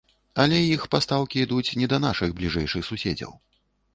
[0.43, 3.31] Але іх пастаўкі ідуць не да нашых бліжэйшых суседзяў.